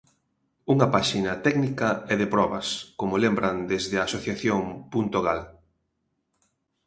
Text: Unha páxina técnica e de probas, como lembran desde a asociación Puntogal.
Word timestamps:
Unha 0.73 0.87
páxina 0.95 1.33
técnica 1.45 1.89
e 2.11 2.13
de 2.21 2.27
probas, 2.33 2.67
como 2.99 3.21
lembran 3.23 3.55
desde 3.71 3.95
a 3.97 4.05
asociación 4.09 4.61
Puntogal. 4.91 5.41